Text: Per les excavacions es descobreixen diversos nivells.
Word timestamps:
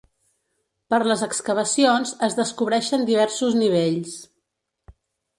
Per 0.93 0.99
les 1.09 1.23
excavacions 1.25 2.13
es 2.27 2.37
descobreixen 2.39 3.03
diversos 3.09 3.57
nivells. 3.59 4.15